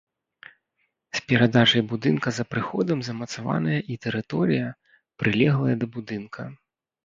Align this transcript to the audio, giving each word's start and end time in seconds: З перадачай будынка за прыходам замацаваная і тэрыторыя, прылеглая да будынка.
З 1.17 1.21
перадачай 1.31 1.83
будынка 1.91 2.33
за 2.39 2.43
прыходам 2.55 2.97
замацаваная 3.09 3.77
і 3.91 4.01
тэрыторыя, 4.09 4.67
прылеглая 5.23 5.75
да 5.85 5.95
будынка. 5.95 6.41